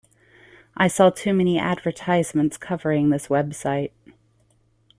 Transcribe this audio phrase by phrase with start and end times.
[0.75, 3.91] I saw too many advertisements covering this website.